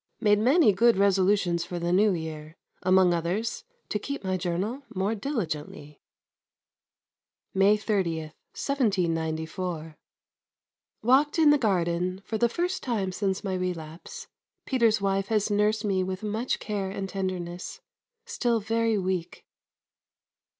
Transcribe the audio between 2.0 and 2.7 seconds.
Year.